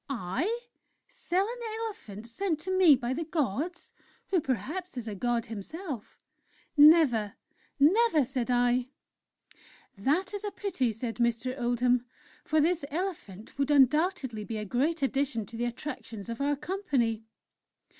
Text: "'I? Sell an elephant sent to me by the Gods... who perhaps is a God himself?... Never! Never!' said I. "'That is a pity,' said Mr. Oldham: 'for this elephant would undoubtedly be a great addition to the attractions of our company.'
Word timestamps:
"'I? 0.09 0.61
Sell 1.07 1.45
an 1.47 1.61
elephant 1.79 2.25
sent 2.25 2.59
to 2.61 2.75
me 2.75 2.95
by 2.95 3.13
the 3.13 3.23
Gods... 3.23 3.93
who 4.29 4.41
perhaps 4.41 4.97
is 4.97 5.07
a 5.07 5.13
God 5.13 5.45
himself?... 5.45 6.17
Never! 6.75 7.35
Never!' 7.79 8.25
said 8.25 8.49
I. 8.49 8.87
"'That 9.95 10.33
is 10.33 10.43
a 10.43 10.49
pity,' 10.49 10.91
said 10.91 11.17
Mr. 11.17 11.55
Oldham: 11.55 12.03
'for 12.43 12.59
this 12.59 12.83
elephant 12.89 13.59
would 13.59 13.69
undoubtedly 13.69 14.43
be 14.43 14.57
a 14.57 14.65
great 14.65 15.03
addition 15.03 15.45
to 15.45 15.55
the 15.55 15.65
attractions 15.65 16.29
of 16.29 16.41
our 16.41 16.55
company.' 16.55 17.23